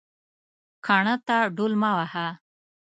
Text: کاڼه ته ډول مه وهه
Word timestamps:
کاڼه 0.85 1.15
ته 1.27 1.37
ډول 1.55 1.73
مه 1.81 1.91
وهه 1.97 2.27